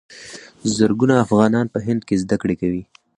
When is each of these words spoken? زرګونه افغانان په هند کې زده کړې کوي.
زرګونه 0.77 1.15
افغانان 1.25 1.65
په 1.73 1.79
هند 1.85 2.01
کې 2.07 2.15
زده 2.23 2.35
کړې 2.41 2.55
کوي. 2.61 2.83